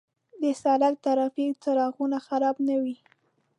د 0.41 0.43
سړک 0.61 0.93
د 0.97 1.01
ترافیک 1.05 1.51
څراغونه 1.63 2.17
خراب 2.27 2.55
نه 2.67 2.75
وي. 2.83 2.97